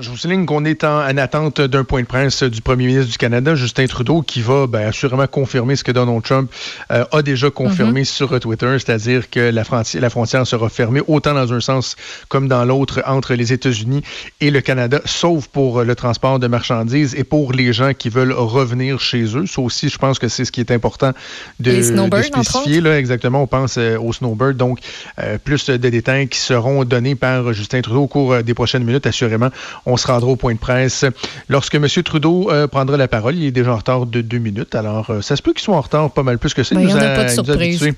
Je 0.00 0.10
vous 0.10 0.16
souligne 0.16 0.46
qu'on 0.46 0.64
est 0.64 0.84
en, 0.84 1.16
attente 1.16 1.60
d'un 1.60 1.82
point 1.82 2.02
de 2.02 2.06
presse 2.06 2.44
du 2.44 2.62
premier 2.62 2.86
ministre 2.86 3.10
du 3.10 3.18
Canada, 3.18 3.56
Justin 3.56 3.88
Trudeau, 3.88 4.22
qui 4.22 4.40
va 4.40 4.68
ben, 4.68 4.86
assurément 4.86 5.26
confirmer 5.26 5.74
ce 5.74 5.82
que 5.82 5.90
Donald 5.90 6.22
Trump 6.22 6.52
euh, 6.92 7.04
a 7.10 7.20
déjà 7.22 7.50
confirmé 7.50 8.02
mhm. 8.02 8.04
sur 8.04 8.38
Twitter, 8.38 8.76
c'est-à-dire 8.78 9.28
que 9.28 9.40
la, 9.40 9.64
frontière, 9.64 10.00
la 10.00 10.08
frontière 10.08 10.46
sera 10.46 10.68
fermée 10.68 11.00
autant 11.08 11.34
dans 11.34 11.52
un 11.52 11.58
sens 11.58 11.96
comme 12.28 12.46
dans 12.46 12.64
l'autre 12.64 13.02
entre 13.06 13.34
les 13.34 13.52
États-Unis 13.52 14.04
et 14.40 14.52
le 14.52 14.60
Canada, 14.60 15.00
sauf 15.04 15.48
pour 15.48 15.82
le 15.82 15.94
transport 15.96 16.38
de 16.38 16.46
marchandises 16.46 17.16
et 17.16 17.24
pour 17.24 17.52
les 17.52 17.72
gens 17.72 17.92
qui 17.92 18.08
veulent 18.08 18.30
revenir 18.32 19.00
chez 19.00 19.24
eux. 19.36 19.46
Ça 19.46 19.60
aussi, 19.60 19.88
je 19.88 19.98
pense 19.98 20.20
que 20.20 20.28
c'est 20.28 20.44
ce 20.44 20.52
qui 20.52 20.60
est 20.60 20.70
important 20.70 21.10
de, 21.58 21.72
de 21.72 22.22
spécifier. 22.22 22.80
Là, 22.80 23.00
exactement, 23.00 23.42
on 23.42 23.48
pense 23.48 23.78
euh, 23.78 23.98
aux 23.98 24.12
snowbirds. 24.12 24.54
Donc, 24.54 24.78
euh, 25.18 25.38
plus 25.38 25.68
de 25.68 25.76
détails 25.76 26.28
qui 26.28 26.38
seront 26.38 26.84
donnés 26.84 27.16
par 27.16 27.52
Justin 27.52 27.80
Trudeau 27.80 28.02
au 28.02 28.06
cours 28.06 28.44
des 28.44 28.54
prochaines 28.54 28.84
minutes, 28.84 29.04
assurément. 29.04 29.50
On 29.90 29.96
se 29.96 30.06
rendra 30.06 30.28
au 30.28 30.36
point 30.36 30.52
de 30.52 30.58
presse 30.58 31.06
lorsque 31.48 31.74
M. 31.74 31.86
Trudeau 32.04 32.50
euh, 32.50 32.66
prendra 32.66 32.98
la 32.98 33.08
parole. 33.08 33.36
Il 33.36 33.46
est 33.46 33.50
déjà 33.50 33.72
en 33.72 33.76
retard 33.76 34.04
de 34.04 34.20
deux 34.20 34.36
minutes. 34.36 34.74
Alors, 34.74 35.08
euh, 35.08 35.22
ça 35.22 35.34
se 35.34 35.40
peut 35.40 35.54
qu'il 35.54 35.62
soit 35.62 35.76
en 35.76 35.80
retard 35.80 36.10
pas 36.10 36.22
mal 36.22 36.38
plus 36.38 36.52
que 36.52 36.62
ça. 36.62 36.74
Ben, 36.74 36.82
il 36.82 36.88
nous, 36.88 36.96
a, 36.96 37.14
pas 37.14 37.24
de 37.24 37.30
surprise. 37.30 37.88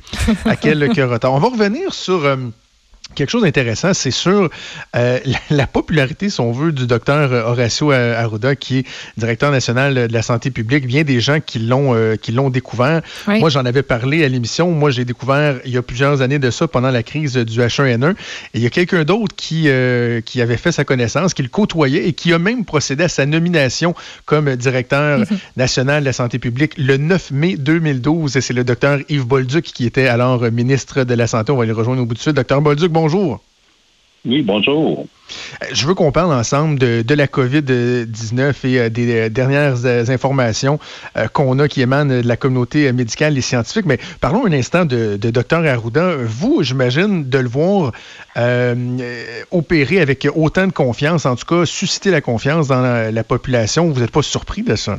à 0.45 0.55
quelques 0.55 0.97
retard. 0.97 1.33
On 1.33 1.41
va 1.41 1.49
revenir 1.49 1.93
sur... 1.93 2.21
Euh, 3.11 3.15
Quelque 3.15 3.31
chose 3.31 3.43
d'intéressant, 3.43 3.93
c'est 3.95 4.11
sur 4.11 4.49
euh, 4.97 5.19
la, 5.51 5.67
popularité, 5.67 6.31
si 6.31 6.41
on 6.41 6.53
veut, 6.53 6.73
du 6.73 6.87
docteur 6.87 7.33
Horacio 7.33 7.91
Arruda, 7.91 8.57
qui 8.57 8.79
est 8.79 8.87
directeur 9.17 9.51
national 9.51 10.09
de 10.09 10.13
la 10.13 10.23
santé 10.23 10.51
publique. 10.51 10.87
Bien 10.87 11.03
des 11.03 11.21
gens 11.21 11.41
qui 11.45 11.59
l'ont 11.59 11.95
euh, 11.95 12.17
qui 12.17 12.33
l'ont 12.33 12.51
découvert. 12.51 13.03
Moi, 13.27 13.49
j'en 13.51 13.65
avais 13.65 13.83
parlé 13.83 14.25
à 14.25 14.29
l'émission. 14.29 14.71
Moi, 14.71 14.91
j'ai 14.91 15.05
découvert 15.05 15.61
il 15.65 15.73
y 15.73 15.77
a 15.77 15.83
plusieurs 15.83 16.23
années 16.23 16.39
de 16.39 16.51
ça 16.51 16.69
pendant 16.69 16.91
la 16.91 17.03
crise 17.03 17.35
du 17.35 17.61
H1N1. 17.61 18.13
Et 18.13 18.15
il 18.55 18.63
y 18.63 18.67
a 18.67 18.71
quelqu'un 18.71 19.05
d'autre 19.05 19.35
qui 19.37 19.65
euh, 19.67 20.21
qui 20.21 20.41
avait 20.41 20.57
fait 20.57 20.73
sa 20.73 20.85
connaissance, 20.85 21.35
qui 21.35 21.43
le 21.43 21.49
côtoyait 21.49 22.09
et 22.09 22.13
qui 22.13 22.33
a 22.33 22.39
même 22.39 22.65
procédé 22.65 23.05
à 23.05 23.09
sa 23.09 23.27
nomination 23.27 23.95
comme 24.25 24.55
directeur 24.57 25.21
mhm. 25.21 25.39
national 25.57 26.03
de 26.03 26.07
la 26.07 26.13
santé 26.13 26.39
publique 26.39 26.75
le 26.79 26.97
9 26.97 27.31
mai 27.33 27.57
2012. 27.57 28.37
Et 28.37 28.41
c'est 28.41 28.55
le 28.55 28.65
docteur 28.65 28.99
Yves 29.09 29.27
Bolduc 29.27 29.65
qui 29.65 29.87
était 29.87 30.07
alors 30.07 30.43
ministre 30.51 31.05
de 31.05 31.15
la 31.15 31.27
santé. 31.27 31.53
On 31.53 31.57
va 31.57 31.67
le 31.67 31.73
rejoindre 31.73 32.03
au 32.03 32.07
bout 32.07 32.15
de 32.15 32.21
suite. 32.21 32.37
Docteur 32.37 32.61
Bolduc, 32.61 32.91
bonjour. 33.01 33.41
Oui, 34.27 34.43
bonjour. 34.43 35.07
Euh, 35.63 35.67
je 35.73 35.87
veux 35.87 35.95
qu'on 35.95 36.13
parle 36.13 36.35
ensemble 36.35 36.79
de, 36.79 37.15
la 37.15 37.27
COVID-19 37.27 38.67
et 38.67 38.79
euh, 38.79 38.89
des 38.91 39.15
euh, 39.15 39.29
dernières 39.31 39.87
informations 40.11 40.79
qu'on 41.33 41.59
a 41.59 41.69
qui 41.69 41.81
émanent 41.81 42.21
de 42.23 42.29
la 42.29 42.37
communauté 42.37 42.93
médicale 42.93 43.39
et 43.39 43.41
scientifique. 43.41 43.87
Mais 43.87 43.99
parlons 44.21 44.45
un 44.45 44.53
instant 44.53 44.85
de, 44.85 45.17
de 45.17 45.31
Dr 45.31 45.67
Arruda. 45.67 46.17
Vous, 46.17 46.63
j'imagine, 46.63 47.27
de 47.31 47.39
le 47.39 47.49
voir 47.49 47.93
opérer 49.51 50.01
avec 50.01 50.29
autant 50.35 50.67
de 50.67 50.73
confiance, 50.73 51.25
en 51.25 51.37
tout 51.37 51.47
cas 51.47 51.65
susciter 51.65 52.11
la 52.11 52.21
confiance 52.21 52.69
dans 52.69 52.83
la, 52.83 53.25
population. 53.25 53.89
Vous 53.89 54.01
n'êtes 54.01 54.11
pas 54.11 54.23
surpris 54.23 54.63
de 54.63 54.77
ça? 54.77 54.99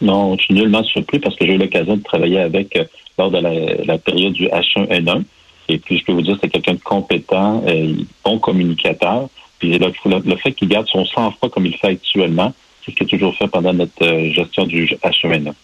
Non, 0.00 0.36
je 0.36 0.42
suis 0.42 0.54
nullement 0.54 0.82
surpris 0.82 1.20
parce 1.20 1.36
que 1.36 1.46
j'ai 1.46 1.54
eu 1.54 1.58
l'occasion 1.58 1.96
de 1.96 2.02
travailler 2.02 2.40
avec 2.40 2.76
lors 3.18 3.30
de 3.30 3.38
la, 3.38 3.84
la 3.84 3.98
période 3.98 4.32
du 4.32 4.46
H1N1. 4.48 5.22
Et 5.68 5.78
puis, 5.78 5.98
je 5.98 6.04
peux 6.04 6.12
vous 6.12 6.22
dire, 6.22 6.38
c'est 6.40 6.48
quelqu'un 6.48 6.74
de 6.74 6.80
compétent, 6.80 7.62
euh, 7.66 7.94
bon 8.24 8.38
communicateur. 8.38 9.28
Puis 9.58 9.78
le, 9.78 9.92
le 10.28 10.36
fait 10.36 10.52
qu'il 10.52 10.68
garde 10.68 10.88
son 10.88 11.04
sang-froid 11.04 11.48
comme 11.48 11.66
il 11.66 11.76
fait 11.76 11.88
actuellement, 11.88 12.52
c'est 12.84 12.90
ce 12.90 12.96
qu'il 12.96 13.06
a 13.06 13.10
toujours 13.10 13.36
fait 13.36 13.46
pendant 13.46 13.72
notre 13.72 14.04
euh, 14.04 14.32
gestion 14.32 14.66
du 14.66 14.86
H1N1. 14.86 15.54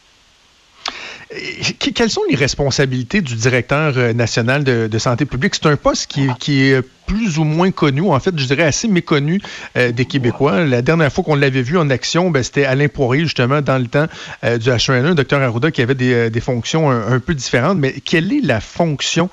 Quelles 1.95 2.11
sont 2.11 2.23
les 2.31 2.37
responsabilités 2.37 3.21
du 3.21 3.35
directeur 3.35 3.93
euh, 3.99 4.13
national 4.15 4.65
de, 4.65 4.99
santé 4.99 5.27
publique? 5.27 5.55
C'est 5.55 5.67
un 5.67 5.77
poste 5.77 6.11
qui, 6.11 6.63
est 6.63 6.83
plus 7.07 7.39
ou 7.39 7.45
moins 7.45 7.71
connu, 7.71 8.03
en 8.03 8.19
fait, 8.19 8.39
je 8.39 8.47
dirais 8.47 8.63
assez 8.63 8.89
méconnu 8.89 9.41
euh, 9.77 9.93
des 9.93 10.07
Québécois. 10.07 10.65
La 10.65 10.81
dernière 10.81 11.13
fois 11.13 11.25
qu'on 11.25 11.35
l'avait 11.35 11.63
vu 11.63 11.77
en 11.77 11.91
action, 11.91 12.31
ben, 12.31 12.43
c'était 12.43 12.65
Alain 12.65 12.89
Poirier, 12.89 13.25
justement, 13.25 13.61
dans 13.61 13.79
le 13.79 13.87
temps 13.89 14.07
euh, 14.45 14.57
du 14.57 14.71
H1N1, 14.71 15.15
docteur 15.15 15.43
Arruda, 15.43 15.71
qui 15.71 15.83
avait 15.83 15.95
des, 15.95 16.41
fonctions 16.41 16.91
un, 16.91 17.21
peu 17.21 17.35
différentes. 17.35 17.79
Mais 17.79 17.93
quelle 17.93 18.33
est 18.33 18.41
la 18.43 18.61
fonction 18.61 19.29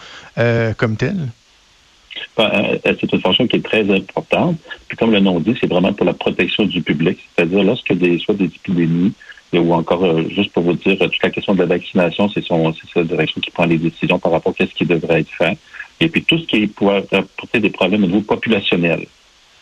comme 0.78 0.98
telle? 0.98 1.30
Ben, 2.38 2.78
c'est 2.84 3.12
une 3.12 3.22
fonction 3.22 3.48
qui 3.48 3.58
est 3.58 3.66
très 3.66 3.90
importante. 3.90 4.58
Puis 4.88 4.98
comme 4.98 5.12
le 5.12 5.20
nom 5.22 5.40
dit, 5.40 5.56
c'est 5.60 5.68
vraiment 5.68 5.94
pour 5.94 6.06
la 6.06 6.14
protection 6.14 6.66
du 6.66 6.82
public. 6.82 7.20
C'est-à-dire 7.36 7.64
lorsque 7.64 7.94
des, 7.94 8.20
soit 8.20 8.36
des 8.36 8.46
épidémies, 8.46 9.14
ou 9.58 9.74
encore, 9.74 10.04
euh, 10.04 10.24
juste 10.30 10.52
pour 10.52 10.64
vous 10.64 10.74
dire, 10.74 10.98
toute 10.98 11.24
la 11.24 11.30
question 11.30 11.54
de 11.54 11.60
la 11.60 11.66
vaccination, 11.66 12.30
c'est 12.30 12.44
sa 12.46 13.04
direction 13.04 13.42
qui 13.42 13.52
prend 13.52 13.66
les 13.66 13.78
décisions 13.78 14.20
par 14.20 14.32
rapport 14.32 14.54
à 14.60 14.66
ce 14.66 14.74
qui 14.74 14.86
devrait 14.86 15.22
être 15.22 15.32
fait. 15.32 15.58
Et 16.00 16.10
puis 16.10 16.24
tout 16.24 16.38
ce 16.38 16.46
qui 16.46 16.68
pourrait 16.68 17.06
apporter 17.12 17.60
des 17.60 17.70
problèmes 17.70 18.04
au 18.04 18.08
niveau 18.08 18.22
populationnel 18.22 19.06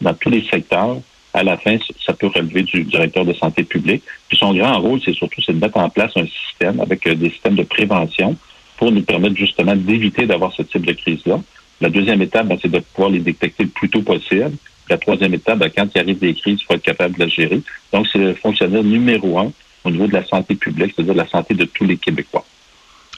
dans 0.02 0.14
tous 0.14 0.30
les 0.30 0.44
secteurs, 0.44 0.98
à 1.34 1.44
la 1.44 1.58
fin, 1.58 1.78
ça 2.06 2.14
peut 2.14 2.28
relever 2.28 2.64
du 2.64 2.84
directeur 2.84 3.26
de 3.26 3.34
santé 3.34 3.64
publique. 3.64 4.03
Puis 4.28 4.38
son 4.38 4.53
grand 4.53 4.80
rôle, 4.80 5.00
c'est 5.03 5.14
surtout 5.14 5.42
de 5.48 5.53
mettre 5.53 5.78
en 5.78 5.90
place 5.90 6.12
un 6.16 6.28
système 6.28 6.80
avec 6.80 7.08
euh, 7.08 7.16
des 7.16 7.30
systèmes 7.30 7.56
de 7.56 7.64
prévention 7.64 8.36
pour 8.78 8.92
nous 8.92 9.02
permettre 9.02 9.36
justement 9.36 9.76
d'éviter 9.76 10.26
d'avoir 10.26 10.53
ce 10.53 10.62
type 10.64 10.86
de 10.86 10.94
crise-là. 10.94 11.42
La 11.82 11.90
deuxième 11.90 12.22
étape, 12.22 12.48
ben, 12.48 12.58
c'est 12.62 12.72
de 12.72 12.80
pouvoir 12.80 13.12
les 13.12 13.20
détecter 13.20 13.64
le 13.64 13.70
plus 13.70 13.90
tôt 13.90 14.02
possible. 14.02 14.52
La 14.90 14.98
troisième 14.98 15.34
étape, 15.34 15.59
ben, 15.59 15.72
quand 15.76 15.88
il 15.96 16.00
arrive 16.00 16.20
des 16.20 16.34
crises, 16.34 16.59
il 16.62 16.66
faut 16.66 16.74
être 16.74 16.84
capable 16.84 17.16
de 17.16 17.22
la 17.22 17.28
gérer. 17.28 17.62
Donc, 17.92 18.08
c'est 18.12 18.20
le 18.20 18.34
fonctionnaire 18.36 18.84
numéro 18.84 19.40
un 19.40 19.52
au 19.84 19.92
niveau 19.92 20.08
de 20.08 20.14
la 20.14 20.26
santé 20.26 20.56
publique, 20.56 20.94
c'est-à-dire 20.96 21.16
la 21.16 21.28
santé 21.28 21.54
de 21.54 21.66
tous 21.66 21.86
les 21.86 21.98
Québécois. 21.98 22.46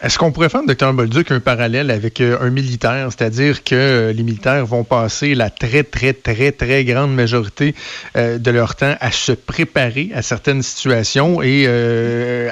Est-ce 0.01 0.19
qu'on 0.19 0.33
pourrait 0.33 0.49
faire, 0.49 0.63
Dr. 0.67 0.91
Bolduc, 0.91 1.31
un 1.31 1.39
parallèle 1.39 1.89
avec 1.89 2.19
euh, 2.19 2.37
un 2.41 2.49
militaire, 2.49 3.07
c'est-à-dire 3.11 3.63
que 3.63 3.75
euh, 3.75 4.11
les 4.11 4.23
militaires 4.23 4.65
vont 4.65 4.83
passer 4.83 5.35
la 5.35 5.49
très, 5.49 5.83
très, 5.83 6.11
très, 6.11 6.51
très 6.51 6.83
grande 6.83 7.15
majorité 7.15 7.73
euh, 8.17 8.37
de 8.37 8.51
leur 8.51 8.75
temps 8.75 8.93
à 8.99 9.11
se 9.11 9.31
préparer 9.31 10.11
à 10.13 10.21
certaines 10.21 10.63
situations 10.63 11.41
et 11.41 11.65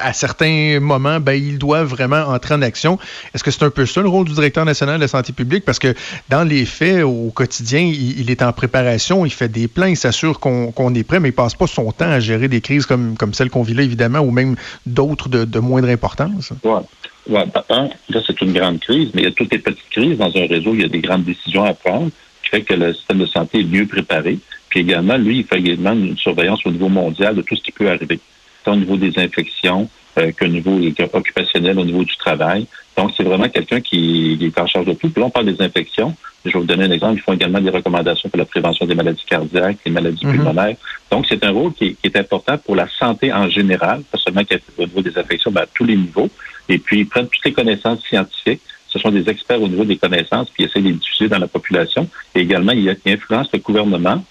à 0.01 0.13
certains 0.13 0.79
moments, 0.79 1.19
ben, 1.19 1.33
ils 1.33 1.57
doivent 1.57 1.89
vraiment 1.89 2.21
entrer 2.29 2.53
en 2.53 2.61
action. 2.61 2.97
Est-ce 3.33 3.43
que 3.43 3.51
c'est 3.51 3.63
un 3.63 3.69
peu 3.69 3.85
ça 3.85 4.01
le 4.01 4.07
rôle 4.07 4.25
du 4.25 4.33
directeur 4.33 4.63
national 4.63 4.95
de 4.95 5.01
la 5.01 5.09
santé 5.09 5.33
publique? 5.33 5.65
Parce 5.65 5.79
que 5.79 5.93
dans 6.29 6.43
les 6.43 6.65
faits, 6.65 7.03
au 7.03 7.29
quotidien, 7.35 7.81
il, 7.81 8.31
est 8.31 8.41
en 8.41 8.53
préparation, 8.53 9.25
il 9.25 9.31
fait 9.31 9.49
des 9.49 9.67
plans, 9.67 9.87
il 9.87 9.97
s'assure 9.97 10.39
qu'on 10.39 10.93
est 10.95 11.03
prêt, 11.03 11.19
mais 11.19 11.29
il 11.29 11.33
passe 11.33 11.55
pas 11.55 11.67
son 11.67 11.91
temps 11.91 12.09
à 12.09 12.21
gérer 12.21 12.47
des 12.47 12.61
crises 12.61 12.85
comme, 12.85 13.17
comme 13.17 13.33
celle 13.33 13.49
qu'on 13.49 13.63
vit 13.63 13.73
là, 13.73 13.83
évidemment, 13.83 14.19
ou 14.19 14.31
même 14.31 14.55
d'autres 14.85 15.27
de, 15.27 15.43
de 15.43 15.59
moindre 15.59 15.89
importance. 15.89 16.53
Ouais. 16.63 16.81
Ouais, 17.29 17.44
un, 17.69 17.89
là, 18.09 18.22
c'est 18.25 18.41
une 18.41 18.51
grande 18.51 18.79
crise, 18.79 19.11
mais 19.13 19.22
il 19.22 19.25
y 19.25 19.28
a 19.28 19.31
toutes 19.31 19.51
les 19.51 19.59
petites 19.59 19.89
crises 19.89 20.17
dans 20.17 20.35
un 20.35 20.45
réseau, 20.45 20.73
il 20.73 20.81
y 20.81 20.85
a 20.85 20.89
des 20.89 21.00
grandes 21.00 21.23
décisions 21.23 21.63
à 21.63 21.73
prendre, 21.73 22.09
qui 22.44 22.50
fait 22.50 22.61
que 22.61 22.73
le 22.73 22.94
système 22.94 23.19
de 23.19 23.25
santé 23.25 23.61
est 23.61 23.63
mieux 23.63 23.85
préparé. 23.85 24.39
Puis 24.69 24.81
également, 24.81 25.17
lui, 25.17 25.39
il 25.39 25.45
fait 25.45 25.59
également 25.59 25.94
une 25.94 26.17
surveillance 26.17 26.66
au 26.66 26.72
niveau 26.72 26.89
mondial 26.89 27.35
de 27.35 27.41
tout 27.41 27.56
ce 27.56 27.62
qui 27.62 27.72
peut 27.72 27.89
arriver, 27.89 28.19
tant 28.63 28.73
au 28.73 28.78
niveau 28.78 28.97
des 28.97 29.17
infections 29.17 29.89
euh, 30.17 30.31
qu'au 30.38 30.47
niveau 30.47 30.79
occupationnel, 31.13 31.79
au 31.79 31.85
niveau 31.85 32.03
du 32.03 32.16
travail. 32.17 32.67
Donc, 32.95 33.12
c'est 33.17 33.23
vraiment 33.23 33.50
quelqu'un 33.50 33.81
qui, 33.81 34.38
est 34.41 34.59
en 34.59 34.67
charge 34.67 34.85
de 34.85 34.94
tout. 34.94 35.09
Puis 35.09 35.19
là, 35.19 35.28
on 35.28 35.29
parle 35.29 35.51
des 35.51 35.59
infections. 35.63 36.16
Je 36.45 36.51
vais 36.51 36.59
vous 36.59 36.66
donner 36.66 36.83
un 36.83 36.91
exemple. 36.91 37.16
Ils 37.17 37.22
font 37.22 37.33
également 37.33 37.59
des 37.59 37.69
recommandations 37.69 38.29
pour 38.29 38.38
la 38.38 38.45
prévention 38.45 38.85
des 38.85 38.95
maladies 38.95 39.23
cardiaques, 39.28 39.78
des 39.83 39.91
maladies 39.91 40.23
mm-hmm. 40.25 40.31
pulmonaires. 40.31 40.75
Donc, 41.09 41.25
c'est 41.28 41.44
un 41.44 41.51
rôle 41.51 41.73
qui 41.73 41.97
est, 42.03 42.16
important 42.16 42.57
pour 42.59 42.75
la 42.75 42.88
santé 43.00 43.33
en 43.33 43.50
général, 43.50 44.03
pas 44.12 44.19
seulement 44.19 44.41
au 44.78 44.83
niveau 44.83 45.01
des 45.01 45.17
infections, 45.17 45.51
mais 45.51 45.62
à 45.62 45.67
tous 45.73 45.85
les 45.85 45.95
niveaux. 45.95 46.29
Et 46.69 46.78
puis, 46.78 47.00
ils 47.00 47.07
prennent 47.07 47.28
toutes 47.28 47.46
les 47.46 47.53
connaissances 47.53 48.03
scientifiques. 48.03 48.62
Ce 48.88 49.00
sont 49.00 49.12
des 49.12 49.28
experts 49.29 49.62
au 49.62 49.68
niveau 49.68 49.85
des 49.85 49.97
connaissances, 49.97 50.50
puis 50.50 50.63
ils 50.63 50.66
essaient 50.68 50.81
de 50.81 50.90
les 50.90 50.94
diffuser 50.94 51.28
dans 51.28 51.40
la 51.40 51.47
population. 51.47 52.07
Et 52.35 52.41
également, 52.41 52.74
il 52.74 52.84
y 52.84 52.90
a 52.90 52.96
influence 53.07 53.47
le 53.51 53.59
gouvernement 53.59 54.24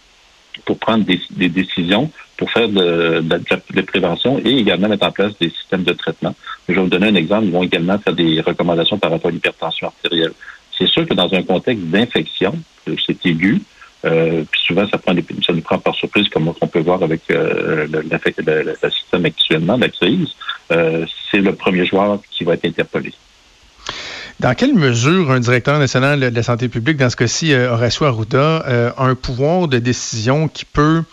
pour 0.65 0.79
prendre 0.79 1.05
des, 1.05 1.49
décisions, 1.49 2.11
pour 2.37 2.51
faire 2.51 2.69
de, 2.69 3.21
de, 3.21 3.81
prévention 3.81 4.41
et 4.45 4.59
également 4.59 4.89
mettre 4.89 5.07
en 5.07 5.11
place 5.11 5.33
des 5.41 5.51
systèmes 5.51 5.83
de 5.83 5.93
traitement. 5.93 6.35
Je 6.69 6.75
vais 6.75 6.81
vous 6.81 6.89
donner 6.89 7.09
un 7.09 7.15
exemple. 7.15 7.47
Ils 7.47 7.53
vont 7.53 7.63
également 7.63 7.99
faire 7.99 8.15
des 8.15 8.41
recommandations 8.41 8.99
par 8.99 9.11
rapport 9.11 9.31
à 9.31 9.33
l'hypertension 9.33 9.89
artérielle. 9.89 10.33
C'est 10.77 10.89
sûr 10.89 11.07
que 11.07 11.15
dans 11.15 11.33
un 11.33 11.43
contexte 11.43 11.85
d'infection, 11.85 12.59
c'est 13.07 13.27
aigu, 13.27 13.63
euh, 14.05 14.45
puis 14.51 14.61
souvent, 14.67 14.87
ça, 14.89 14.99
nous 15.53 15.61
prend 15.61 15.79
par 15.79 15.95
surprise, 15.95 16.29
comme 16.29 16.53
on 16.61 16.67
peut 16.67 16.81
voir 16.81 17.03
avec 17.03 17.23
euh, 17.31 17.87
le, 17.91 18.03
le, 18.03 18.91
système 18.91 19.25
actuellement, 19.25 19.77
la 19.77 19.89
crise. 19.89 20.29
Euh, 20.73 21.07
c'est 21.31 21.39
le 21.39 21.55
premier 21.55 21.87
joueur 21.87 22.19
qui 22.31 22.45
va 22.45 22.55
être 22.55 22.65
interpellé. 22.65 23.13
Dans 24.41 24.55
quelle 24.55 24.75
mesure 24.75 25.31
un 25.31 25.41
directeur 25.41 25.79
national 25.79 26.19
de 26.19 26.35
la 26.35 26.43
santé 26.43 26.69
publique, 26.69 26.97
dans 26.97 27.11
ce 27.11 27.17
cas-ci 27.17 27.55
Horacio 27.55 28.07
Arruda, 28.07 28.93
a 28.97 29.05
un 29.05 29.15
pouvoir 29.15 29.69
de 29.69 29.79
décision 29.79 30.49
qui 30.49 30.65
peut 30.65 31.05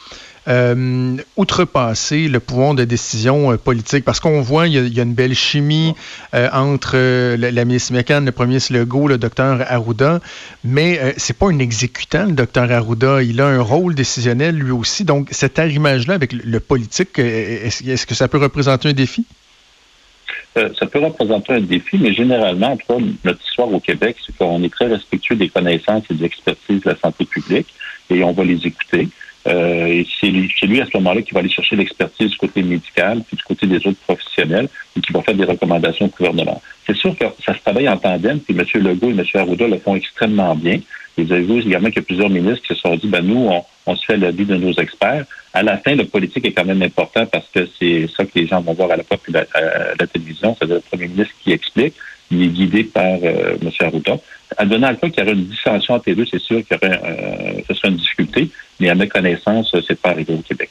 euh, 0.49 1.17
outrepasser 1.37 2.27
le 2.27 2.39
pouvoir 2.39 2.73
de 2.73 2.83
décision 2.83 3.55
politique? 3.57 4.05
Parce 4.05 4.19
qu'on 4.19 4.41
voit, 4.41 4.67
il 4.67 4.93
y, 4.93 4.99
a, 4.99 5.03
une 5.03 5.13
belle 5.13 5.35
chimie 5.35 5.93
entre 6.33 6.97
la, 7.35 7.65
ministre 7.65 7.93
McCann, 7.93 8.25
le 8.25 8.31
premier 8.31 8.57
Legault, 8.69 9.07
le 9.07 9.17
docteur 9.17 9.63
Arruda, 9.67 10.19
mais 10.63 11.13
c'est 11.17 11.37
pas 11.37 11.47
un 11.47 11.59
exécutant, 11.59 12.25
le 12.25 12.33
docteur 12.33 12.71
Arruda. 12.71 13.21
Il 13.21 13.41
a 13.41 13.47
un 13.47 13.61
rôle 13.61 13.95
décisionnel 13.95 14.55
lui 14.55 14.71
aussi. 14.71 15.05
Donc, 15.05 15.29
cet 15.31 15.59
arrimage-là 15.59 16.15
avec 16.15 16.33
le, 16.33 16.59
politique, 16.59 17.17
est-ce 17.19 18.05
que 18.05 18.15
ça 18.15 18.27
peut 18.27 18.37
représenter 18.37 18.89
un 18.89 18.93
défi? 18.93 19.25
Euh, 20.57 20.69
ça 20.79 20.87
peut 20.87 20.99
représenter 20.99 21.53
un 21.53 21.61
défi, 21.61 21.97
mais 21.99 22.13
généralement, 22.13 22.73
en 22.73 22.77
tout 22.77 23.01
notre 23.23 23.43
histoire 23.45 23.71
au 23.71 23.79
Québec, 23.79 24.17
c'est 24.25 24.35
qu'on 24.35 24.63
est 24.63 24.73
très 24.73 24.87
respectueux 24.87 25.35
des 25.35 25.49
connaissances 25.49 26.03
et 26.09 26.15
des 26.15 26.25
expertises 26.25 26.81
de 26.81 26.89
la 26.89 26.95
santé 26.97 27.25
publique 27.25 27.67
et 28.09 28.23
on 28.23 28.31
va 28.31 28.43
les 28.43 28.65
écouter. 28.65 29.07
Euh, 29.49 29.87
et 29.87 30.07
c'est 30.19 30.27
lui, 30.27 30.51
lui, 30.63 30.81
à 30.81 30.85
ce 30.85 30.95
moment-là 30.97 31.21
qui 31.21 31.33
va 31.33 31.39
aller 31.39 31.49
chercher 31.49 31.75
l'expertise 31.75 32.31
du 32.31 32.37
côté 32.37 32.61
médical 32.61 33.21
puis 33.27 33.37
du 33.37 33.43
côté 33.43 33.65
des 33.65 33.77
autres 33.77 33.99
professionnels 34.05 34.67
et 34.95 35.01
qui 35.01 35.11
va 35.11 35.21
faire 35.21 35.35
des 35.35 35.45
recommandations 35.45 36.05
au 36.05 36.09
gouvernement. 36.09 36.61
C'est 36.85 36.95
sûr 36.95 37.15
que 37.17 37.25
ça 37.45 37.53
se 37.53 37.59
travaille 37.59 37.89
en 37.89 37.97
tandem, 37.97 38.39
puis 38.39 38.55
M. 38.57 38.83
Legault 38.83 39.09
et 39.09 39.19
M. 39.19 39.23
Arruda 39.33 39.67
le 39.67 39.79
font 39.79 39.95
extrêmement 39.95 40.55
bien. 40.55 40.79
Et 41.17 41.23
vous 41.23 41.33
avez 41.33 41.41
vu 41.41 41.59
également 41.61 41.87
qu'il 41.89 41.97
y 41.97 41.99
a 41.99 42.03
plusieurs 42.03 42.29
ministres 42.29 42.67
qui 42.67 42.75
se 42.75 42.79
sont 42.79 42.95
dit, 42.95 43.07
ben 43.07 43.21
nous, 43.21 43.49
on, 43.85 43.95
se 43.95 44.05
fait 44.05 44.17
l'avis 44.17 44.45
de 44.45 44.55
nos 44.55 44.71
experts. 44.73 45.25
À 45.53 45.63
la 45.63 45.77
fin, 45.77 45.95
le 45.95 46.05
politique 46.05 46.45
est 46.45 46.51
quand 46.51 46.65
même 46.65 46.81
important 46.81 47.25
parce 47.25 47.47
que 47.53 47.67
c'est 47.79 48.07
ça 48.15 48.23
que 48.23 48.31
les 48.35 48.47
gens 48.47 48.61
vont 48.61 48.73
voir 48.73 48.91
à 48.91 48.97
la, 48.97 49.03
à 49.53 49.95
la 49.99 50.07
télévision, 50.07 50.55
c'est 50.59 50.67
le 50.67 50.79
premier 50.79 51.07
ministre 51.07 51.33
qui 51.43 51.51
explique. 51.51 51.95
Il 52.31 52.43
est 52.43 52.47
guidé 52.47 52.83
par 52.83 53.17
euh, 53.23 53.57
M. 53.61 53.71
Arruda. 53.79 54.17
Advenant 54.57 54.91
le 54.91 54.95
cas 54.97 55.09
qu'il 55.09 55.23
y 55.23 55.27
aurait 55.27 55.35
une 55.35 55.45
dissension 55.45 55.95
entre 55.95 56.05
les 56.07 56.15
deux, 56.15 56.25
c'est 56.25 56.39
sûr 56.39 56.57
qu'il 56.65 56.77
y 56.81 56.85
aurait 56.85 56.99
euh, 57.03 57.61
ce 57.67 57.73
serait 57.73 57.89
une 57.89 57.97
difficulté, 57.97 58.49
mais 58.79 58.89
à 58.89 58.95
ma 58.95 59.07
connaissance, 59.07 59.75
c'est 59.87 59.99
pas 59.99 60.09
arrivé 60.09 60.33
au 60.33 60.41
Québec. 60.41 60.69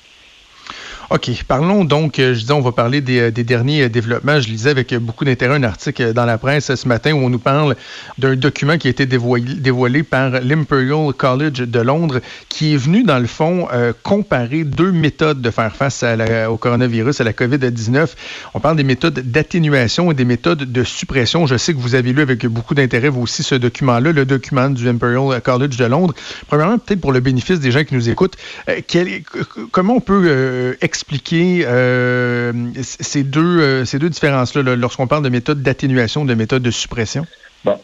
OK. 1.10 1.30
Parlons 1.48 1.86
donc, 1.86 2.18
euh, 2.18 2.34
je 2.34 2.40
disais, 2.40 2.52
on 2.52 2.60
va 2.60 2.72
parler 2.72 3.00
des, 3.00 3.18
euh, 3.18 3.30
derniers 3.30 3.84
euh, 3.84 3.88
développements. 3.88 4.40
Je 4.40 4.48
lisais 4.48 4.68
avec 4.68 4.94
beaucoup 4.94 5.24
d'intérêt 5.24 5.54
un 5.54 5.62
article 5.62 6.12
dans 6.12 6.26
la 6.26 6.36
presse 6.36 6.74
ce 6.74 6.86
matin 6.86 7.12
où 7.12 7.20
on 7.20 7.30
nous 7.30 7.38
parle 7.38 7.76
d'un 8.18 8.36
document 8.36 8.76
qui 8.76 8.88
a 8.88 8.90
été 8.90 9.06
dévoilé, 9.06 10.02
par 10.02 10.32
l'Imperial 10.42 11.14
College 11.14 11.60
de 11.60 11.80
Londres 11.80 12.20
qui 12.50 12.74
est 12.74 12.76
venu, 12.76 13.04
dans 13.04 13.18
le 13.18 13.26
fond, 13.26 13.68
comparer 14.02 14.64
deux 14.64 14.92
méthodes 14.92 15.40
de 15.40 15.50
faire 15.50 15.74
face 15.74 16.04
au 16.48 16.56
coronavirus, 16.56 17.20
à 17.20 17.24
la 17.24 17.32
COVID-19. 17.32 18.08
On 18.54 18.60
parle 18.60 18.76
des 18.76 18.84
méthodes 18.84 19.20
d'atténuation 19.20 20.10
et 20.10 20.14
des 20.14 20.24
méthodes 20.24 20.70
de 20.70 20.84
suppression. 20.84 21.46
Je 21.46 21.56
sais 21.56 21.72
que 21.72 21.78
vous 21.78 21.94
avez 21.94 22.12
lu 22.12 22.22
avec 22.22 22.46
beaucoup 22.46 22.74
d'intérêt, 22.74 23.08
vous 23.08 23.22
aussi, 23.22 23.42
ce 23.42 23.54
document-là, 23.54 24.12
le 24.12 24.24
document 24.24 24.68
du 24.68 24.88
Imperial 24.88 25.40
College 25.40 25.76
de 25.76 25.84
Londres. 25.84 26.14
Premièrement, 26.48 26.78
peut-être 26.78 27.00
pour 27.00 27.12
le 27.12 27.20
bénéfice 27.20 27.60
des 27.60 27.70
gens 27.70 27.84
qui 27.84 27.94
nous 27.94 28.10
écoutent, 28.10 28.36
comment 29.72 29.94
on 29.94 30.00
peut 30.00 30.76
expliquer 30.98 31.64
euh, 31.64 32.52
ces 32.82 33.22
deux, 33.22 33.60
euh, 33.60 33.84
ces 33.84 34.00
deux 34.00 34.08
différences-là 34.08 34.74
lorsqu'on 34.74 35.06
parle 35.06 35.22
de 35.22 35.28
méthode 35.28 35.62
d'atténuation, 35.62 36.24
de 36.24 36.34
méthode 36.34 36.62
de 36.62 36.72
suppression? 36.72 37.24
Bon. 37.64 37.78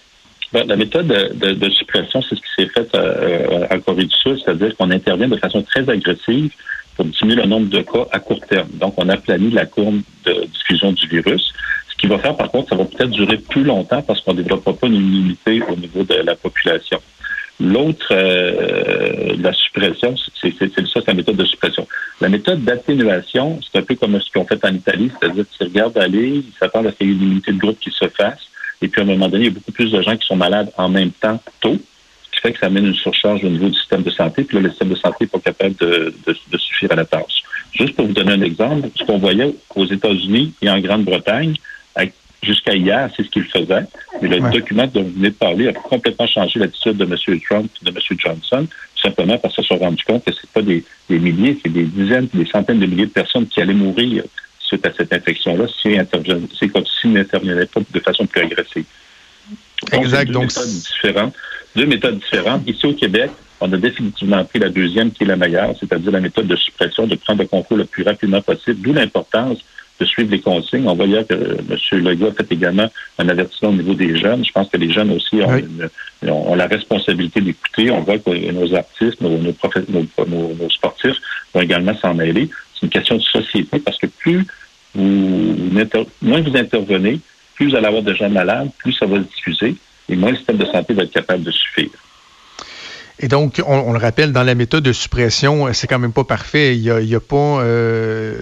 Ben, 0.53 0.67
la 0.67 0.75
méthode 0.77 1.07
de, 1.07 1.71
suppression, 1.71 2.23
c'est 2.23 2.35
ce 2.35 2.41
qui 2.41 2.55
s'est 2.57 2.69
fait 2.69 2.89
euh, 2.95 3.67
en 3.71 3.79
Corée 3.81 4.05
du 4.05 4.17
Sud, 4.17 4.39
c'est-à-dire 4.45 4.77
qu'on 4.77 4.91
intervient 4.91 5.29
de 5.29 5.37
façon 5.37 5.63
très 5.63 5.89
agressive 5.89 6.51
pour 6.97 7.05
diminuer 7.05 7.43
le 7.43 7.49
nombre 7.49 7.69
de 7.69 7.83
cas 7.83 8.07
à 8.11 8.19
court 8.19 8.41
terme. 8.41 8.69
Donc, 8.75 8.95
on 8.97 9.09
a 9.09 9.17
planifié 9.17 9.55
la 9.55 9.67
courbe 9.67 10.01
de 10.25 10.47
diffusion 10.47 10.93
du 10.93 11.07
virus. 11.07 11.53
Ce 11.91 11.97
qui 11.97 12.07
va 12.09 12.19
faire, 12.19 12.37
par 12.37 12.51
contre, 12.51 12.71
ça 12.71 12.77
va 12.77 12.85
peut-être 12.85 13.11
durer 13.11 13.39
plus 13.39 13.63
longtemps 13.63 14.03
parce 14.03 14.21
qu'on 14.23 14.35
ne 14.35 14.43
développera 14.43 14.75
pas 14.75 14.87
une 14.89 14.95
immunité 14.95 15.63
au 15.69 15.77
niveau 15.77 16.03
de 16.03 16.15
la 16.15 16.35
population. 16.35 17.01
L'autre, 17.61 18.09
euh, 18.11 19.35
la 19.39 19.53
suppression, 19.53 20.15
c'est 20.41 20.53
ça, 20.59 20.67
c'est 20.95 21.07
la 21.07 21.15
méthode 21.15 21.37
de 21.37 21.45
suppression. 21.45 21.87
La 22.25 22.31
méthode 22.31 22.65
d'atténuation, 22.65 23.61
c'est 23.61 23.81
un 23.81 23.83
peu 23.83 23.97
comme 23.97 24.19
ce 24.19 24.33
qu'on 24.33 24.47
fait 24.47 24.65
en 24.65 24.75
Italie, 24.75 25.11
c'est-à-dire 25.21 25.45
qu'ils 25.47 25.67
regardent 25.67 25.99
aller, 25.99 26.37
ils 26.37 26.53
s'attendent 26.59 26.87
à 26.87 26.91
ce 26.91 26.97
qu'il 26.97 27.09
y 27.09 27.11
ait 27.11 27.17
une 27.17 27.33
unité 27.33 27.53
de 27.53 27.59
groupe 27.59 27.79
qui 27.79 27.91
se 27.91 28.09
fasse, 28.09 28.49
et 28.81 28.89
puis 28.89 29.03
à 29.03 29.05
un 29.05 29.09
moment 29.09 29.29
donné, 29.29 29.45
il 29.45 29.49
y 29.49 29.51
a 29.51 29.55
beaucoup 29.55 29.73
plus 29.73 29.93
de 29.93 30.01
gens 30.01 30.17
qui 30.17 30.27
sont 30.27 30.35
malades 30.35 30.73
en 30.79 30.89
même 30.89 31.11
temps 31.11 31.39
tôt, 31.61 31.77
ce 32.23 32.31
qui 32.31 32.41
fait 32.41 32.53
que 32.55 32.61
ça 32.61 32.69
amène 32.69 32.87
une 32.87 32.95
surcharge 32.95 33.45
au 33.45 33.51
niveau 33.51 33.69
du 33.69 33.79
système 33.79 34.03
de 34.03 34.09
santé, 34.09 34.45
puis 34.45 34.57
là, 34.57 34.63
le 34.63 34.71
système 34.71 34.89
de 34.89 34.95
santé 34.95 35.17
n'est 35.21 35.27
pas 35.27 35.39
capable 35.41 35.77
de, 35.77 36.15
de 36.27 36.57
suffire 36.57 36.93
à 36.93 36.97
la 36.97 37.05
tâche. 37.05 37.43
Juste 37.73 37.95
pour 37.95 38.07
vous 38.07 38.15
donner 38.15 38.33
un 38.33 38.41
exemple, 38.41 38.89
ce 38.97 39.05
qu'on 39.05 39.19
voyait 39.19 39.55
aux 39.75 39.85
États-Unis 39.85 40.55
et 40.63 40.71
en 40.71 40.81
Grande-Bretagne, 40.81 41.57
Jusqu'à 42.45 42.75
hier, 42.75 43.11
c'est 43.17 43.25
ce 43.25 43.31
qu'il 43.31 43.45
faisait. 43.45 43.85
Mais 44.21 44.29
le 44.29 44.51
document 44.51 44.87
dont 44.87 45.03
vous 45.03 45.13
venez 45.13 45.31
de 45.31 45.35
parler 45.35 45.69
a 45.69 45.73
complètement 45.73 46.27
changé 46.27 46.59
l'attitude 46.59 46.97
de 46.97 47.05
M. 47.05 47.41
Trump 47.49 47.71
et 47.81 47.91
de 47.91 47.91
M. 47.91 48.19
Johnson, 48.19 48.67
simplement 49.01 49.39
parce 49.39 49.55
qu'ils 49.55 49.65
se 49.65 49.69
sont 49.69 49.79
rendus 49.79 50.05
compte 50.05 50.25
que 50.25 50.33
ce 50.33 50.47
pas 50.47 50.63
des, 50.63 50.85
milliers, 51.09 51.59
c'est 51.63 51.73
des 51.73 51.85
dizaines, 51.85 52.29
des 52.33 52.47
centaines 52.47 52.79
de 52.79 52.87
milliers 52.87 53.07
de 53.07 53.11
personnes 53.11 53.47
qui 53.47 53.61
allaient 53.61 53.75
mourir 53.75 54.25
suite 54.61 54.87
à 54.87 54.93
cette 54.97 55.13
infection-là 55.13 55.67
si 55.69 55.97
s'ils 57.01 57.13
n'intervenaient 57.13 57.67
pas 57.67 57.81
de 57.91 58.01
façon 58.01 58.27
plus 58.27 58.43
agressive. 58.43 58.85
exact. 59.93 60.31
Deux, 60.31 60.39
méthodes 60.39 60.69
différentes, 60.69 61.35
deux 61.77 61.87
méthodes 61.87 62.19
différentes. 62.19 62.69
Ici 62.69 62.87
au 62.87 62.95
Québec, 62.95 63.31
on 63.61 63.73
a 63.73 63.77
définitivement 63.77 64.45
pris 64.45 64.59
la 64.59 64.69
deuxième 64.69 65.11
qui 65.11 65.25
est 65.25 65.27
la 65.27 65.37
meilleure, 65.37 65.75
c'est-à-dire 65.79 66.13
la 66.13 66.21
méthode 66.21 66.47
de 66.47 66.57
suppression, 66.57 67.07
de 67.07 67.17
prendre 67.17 67.43
le 67.43 67.49
contrôle 67.49 67.79
le 67.79 67.85
plus 67.85 68.03
rapidement 68.03 68.41
possible, 68.41 68.81
d'où 68.81 68.93
l'importance 68.93 69.59
de 70.01 70.05
suivre 70.05 70.31
les 70.31 70.41
consignes. 70.41 70.89
On 70.89 70.95
voyait 70.95 71.25
que 71.25 71.35
M. 71.35 72.05
Legault 72.05 72.29
a 72.29 72.33
fait 72.33 72.51
également 72.53 72.91
un 73.19 73.29
avertissement 73.29 73.71
au 73.71 73.75
niveau 73.75 73.95
des 73.95 74.19
jeunes. 74.19 74.45
Je 74.45 74.53
pense 74.53 74.69
que 74.69 74.77
les 74.77 74.93
jeunes 74.93 75.11
aussi 75.13 75.41
ont, 76.23 76.55
la 76.55 76.67
responsabilité 76.67 77.41
d'écouter. 77.41 77.91
On 77.91 78.01
voit 78.01 78.19
que 78.19 78.53
nos 78.53 78.75
artistes, 78.75 79.21
nos, 79.21 79.39
nos, 79.39 80.71
sportifs 80.71 81.21
vont 81.53 81.61
également 81.61 81.97
s'en 81.99 82.15
mêler. 82.15 82.49
C'est 82.75 82.87
une 82.87 82.91
question 82.91 83.17
de 83.17 83.23
société 83.23 83.79
parce 83.79 83.99
que 83.99 84.07
plus 84.07 84.47
vous, 84.95 85.57
moins 86.23 86.41
vous 86.41 86.57
intervenez, 86.57 87.21
plus 87.55 87.69
vous 87.69 87.77
allez 87.77 87.87
avoir 87.87 88.03
de 88.03 88.15
gens 88.15 88.31
malades, 88.31 88.71
plus 88.79 88.93
ça 88.93 89.07
va 89.07 89.17
se 89.17 89.23
diffuser 89.23 89.77
et 90.09 90.17
moins 90.17 90.31
le 90.31 90.37
système 90.37 90.59
de 90.59 90.67
santé 90.67 90.95
va 90.95 91.05
être 91.05 91.13
capable 91.13 91.45
de 91.45 91.51
suffire. 91.51 91.91
Et 93.21 93.29
donc, 93.29 93.63
on, 93.65 93.93
le 93.93 93.99
rappelle, 93.99 94.33
dans 94.33 94.43
la 94.43 94.57
méthode 94.57 94.83
de 94.83 94.93
suppression, 94.93 95.73
c'est 95.73 95.87
quand 95.87 96.01
même 96.01 96.13
pas 96.13 96.25
parfait. 96.25 96.77
Il 96.77 96.83
n'y 96.83 96.91
a, 96.91 96.97
a, 96.97 97.21
pas, 97.21 97.61
euh, 97.63 98.37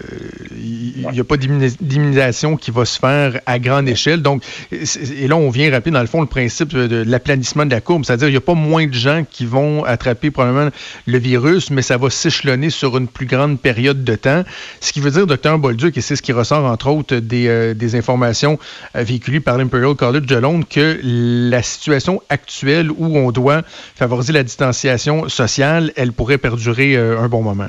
il 0.59 1.15
y 1.15 1.21
a 1.21 1.25
pas 1.25 1.37
d'immunisation 1.37 2.57
qui 2.57 2.71
va 2.71 2.87
se 2.87 2.99
faire 2.99 3.39
à 3.45 3.59
grande 3.59 3.87
échelle. 3.87 4.23
Donc, 4.23 4.43
et 4.71 5.29
là, 5.29 5.37
on 5.37 5.51
vient 5.51 5.71
rappeler, 5.71 5.93
dans 5.93 6.01
le 6.01 6.07
fond, 6.07 6.23
le 6.23 6.27
principe 6.27 6.71
de, 6.71 7.05
l'aplanissement 7.07 7.67
de 7.67 7.71
la 7.71 7.83
courbe. 7.83 8.07
C'est-à-dire, 8.07 8.29
il 8.29 8.31
n'y 8.31 8.39
a 8.39 8.41
pas 8.41 8.55
moins 8.55 8.87
de 8.87 8.95
gens 8.95 9.25
qui 9.31 9.45
vont 9.45 9.85
attraper 9.85 10.31
probablement 10.31 10.71
le 11.07 11.19
virus, 11.19 11.71
mais 11.71 11.83
ça 11.83 11.99
va 11.99 12.09
s'échelonner 12.09 12.71
sur 12.71 12.97
une 12.97 13.09
plus 13.09 13.27
grande 13.27 13.61
période 13.61 14.05
de 14.05 14.15
temps. 14.15 14.43
Ce 14.81 14.93
qui 14.93 15.01
veut 15.01 15.11
dire, 15.11 15.27
docteur 15.27 15.59
Bolduc, 15.59 15.99
et 15.99 16.01
c'est 16.01 16.17
ce 16.17 16.23
qui 16.23 16.33
ressort, 16.33 16.65
entre 16.65 16.89
autres, 16.89 17.17
des, 17.17 17.47
euh, 17.47 17.75
des 17.75 17.95
informations 17.95 18.59
euh, 18.97 19.03
véhiculées 19.03 19.41
par 19.41 19.59
l'Imperial 19.59 19.95
College 19.97 20.25
de 20.25 20.37
Londres, 20.37 20.65
que 20.69 20.99
la 21.03 21.63
situation 21.63 22.23
actuelle 22.31 22.91
où 22.91 23.19
on 23.19 23.33
doit 23.33 23.63
favoriser 23.97 24.33
la 24.33 24.43
sociale, 24.71 25.93
elle 25.97 26.13
pourrait 26.13 26.39
perdurer 26.39 26.97
euh, 26.97 27.19
un 27.19 27.29
bon 27.29 27.43
moment. 27.43 27.69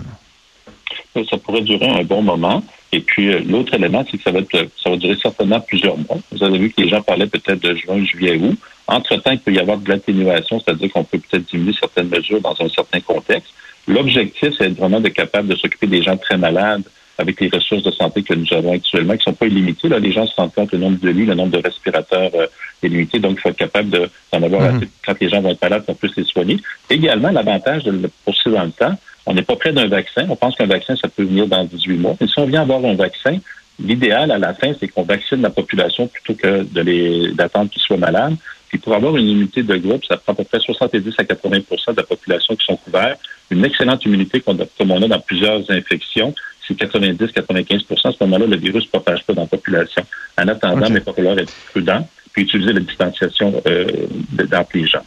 Ça 1.29 1.37
pourrait 1.37 1.61
durer 1.61 1.87
un 1.87 2.03
bon 2.03 2.21
moment. 2.21 2.63
Et 2.91 2.99
puis, 2.99 3.29
euh, 3.29 3.39
l'autre 3.45 3.73
élément, 3.73 4.05
c'est 4.09 4.17
que 4.17 4.23
ça 4.23 4.31
va, 4.31 4.39
être, 4.39 4.67
ça 4.81 4.89
va 4.89 4.97
durer 4.97 5.17
certainement 5.21 5.59
plusieurs 5.59 5.97
mois. 5.97 6.19
Vous 6.31 6.43
avez 6.43 6.59
vu 6.59 6.69
que 6.69 6.81
les 6.81 6.89
gens 6.89 7.01
parlaient 7.01 7.27
peut-être 7.27 7.61
de 7.61 7.73
juin, 7.75 8.03
juillet, 8.03 8.37
août. 8.37 8.57
Entre-temps, 8.87 9.31
il 9.31 9.39
peut 9.39 9.53
y 9.53 9.59
avoir 9.59 9.77
de 9.77 9.89
l'atténuation, 9.89 10.59
c'est-à-dire 10.59 10.91
qu'on 10.91 11.03
peut 11.03 11.19
peut-être 11.19 11.49
diminuer 11.49 11.73
certaines 11.79 12.09
mesures 12.09 12.41
dans 12.41 12.55
un 12.59 12.69
certain 12.69 12.99
contexte. 12.99 13.51
L'objectif, 13.87 14.49
c'est 14.57 14.69
vraiment 14.69 14.99
de 14.99 15.09
capable 15.09 15.47
de 15.47 15.55
s'occuper 15.55 15.87
des 15.87 16.03
gens 16.03 16.17
très 16.17 16.37
malades 16.37 16.83
avec 17.17 17.39
les 17.39 17.49
ressources 17.49 17.83
de 17.83 17.91
santé 17.91 18.23
que 18.23 18.33
nous 18.33 18.51
avons 18.53 18.73
actuellement, 18.73 19.13
qui 19.13 19.19
ne 19.19 19.23
sont 19.23 19.33
pas 19.33 19.45
illimitées. 19.45 19.89
Là, 19.89 19.99
les 19.99 20.11
gens 20.11 20.25
se 20.25 20.35
rendent 20.35 20.53
compte 20.53 20.71
que 20.71 20.75
le 20.75 20.81
nombre 20.81 20.99
de 20.99 21.09
lits, 21.09 21.25
le 21.25 21.35
nombre 21.35 21.51
de 21.51 21.63
respirateurs 21.63 22.31
euh, 22.35 22.47
est 22.81 22.87
limité, 22.87 23.19
donc 23.19 23.37
il 23.37 23.41
faut 23.41 23.49
être 23.49 23.57
capable 23.57 23.89
d'en 23.89 24.43
avoir 24.43 24.63
mm-hmm. 24.63 24.77
assez 24.77 24.87
quand 25.05 25.19
les 25.19 25.29
gens 25.29 25.41
vont 25.41 25.51
être 25.51 25.61
malades, 25.61 25.83
on 25.87 25.93
peut 25.93 26.09
les 26.15 26.23
soigner. 26.23 26.57
Également, 26.89 27.29
l'avantage 27.29 27.83
de 27.83 27.91
le 27.91 28.09
poursuivre 28.25 28.57
dans 28.57 28.65
le 28.65 28.71
temps, 28.71 28.97
on 29.25 29.33
n'est 29.33 29.43
pas 29.43 29.55
près 29.55 29.71
d'un 29.71 29.87
vaccin. 29.87 30.25
On 30.29 30.35
pense 30.35 30.55
qu'un 30.55 30.65
vaccin, 30.65 30.95
ça 30.95 31.07
peut 31.07 31.23
venir 31.23 31.47
dans 31.47 31.63
18 31.63 31.97
mois. 31.97 32.15
Mais 32.19 32.27
si 32.27 32.39
on 32.39 32.45
vient 32.45 32.61
avoir 32.61 32.83
un 32.83 32.95
vaccin, 32.95 33.37
l'idéal 33.79 34.31
à 34.31 34.37
la 34.37 34.53
fin, 34.53 34.73
c'est 34.79 34.87
qu'on 34.87 35.03
vaccine 35.03 35.41
la 35.41 35.49
population 35.49 36.07
plutôt 36.07 36.33
que 36.33 36.63
de 36.63 36.81
les 36.81 37.31
d'attendre 37.33 37.69
qu'ils 37.69 37.81
soient 37.81 37.97
malades. 37.97 38.35
Puis 38.69 38.79
pour 38.79 38.95
avoir 38.95 39.15
une 39.17 39.27
immunité 39.27 39.61
de 39.61 39.75
groupe, 39.77 40.03
ça 40.05 40.17
prend 40.17 40.33
à 40.33 40.35
peu 40.35 40.43
près 40.43 40.59
70 40.59 41.13
à 41.17 41.23
80% 41.23 41.91
de 41.91 41.97
la 41.97 42.03
population 42.03 42.55
qui 42.55 42.65
sont 42.65 42.75
couverts. 42.75 43.17
Une 43.51 43.63
excellente 43.63 44.03
immunité 44.05 44.41
comme 44.41 44.59
on 44.91 45.01
a 45.01 45.07
dans 45.07 45.19
plusieurs 45.19 45.69
infections, 45.69 46.33
c'est 46.67 46.77
90-95% 46.79 48.07
À 48.07 48.11
ce 48.11 48.23
moment-là, 48.23 48.45
le 48.45 48.57
virus 48.57 48.85
ne 48.85 48.89
propage 48.89 49.23
pas 49.23 49.33
dans 49.33 49.41
la 49.41 49.47
population. 49.47 50.03
En 50.37 50.47
attendant, 50.47 50.87
il 50.87 50.99
va 50.99 51.13
falloir 51.13 51.37
être 51.37 51.53
prudent 51.71 52.07
puis 52.31 52.43
utiliser 52.43 52.73
la 52.73 52.79
distanciation 52.79 53.61
euh, 53.67 53.85
dans 54.31 54.65
les 54.73 54.87
gens 54.87 55.03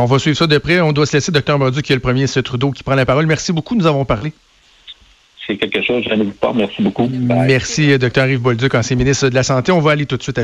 on 0.00 0.04
va 0.06 0.18
suivre 0.18 0.36
ça 0.36 0.46
de 0.46 0.58
près. 0.58 0.80
On 0.80 0.92
doit 0.92 1.06
se 1.06 1.16
laisser, 1.16 1.32
Dr. 1.32 1.58
Mordu, 1.58 1.82
qui 1.82 1.92
est 1.92 1.96
le 1.96 2.00
premier, 2.00 2.26
c'est 2.26 2.42
Trudeau, 2.42 2.70
qui 2.70 2.82
prend 2.82 2.94
la 2.94 3.06
parole. 3.06 3.26
Merci 3.26 3.52
beaucoup, 3.52 3.74
nous 3.74 3.86
avons 3.86 4.04
parlé. 4.04 4.32
C'est 5.46 5.56
quelque 5.56 5.82
chose, 5.82 6.04
je 6.08 6.14
ne 6.14 6.24
vous 6.24 6.30
pas. 6.30 6.52
Merci 6.54 6.82
beaucoup. 6.82 7.10
Merci, 7.10 7.98
Dr. 7.98 8.26
Yves 8.26 8.40
Bolduc, 8.40 8.74
ancien 8.74 8.96
ministre 8.96 9.28
de 9.28 9.34
la 9.34 9.42
Santé. 9.42 9.72
On 9.72 9.80
va 9.80 9.90
aller 9.90 10.06
tout 10.06 10.16
de 10.16 10.22
suite 10.22 10.38
à 10.38 10.40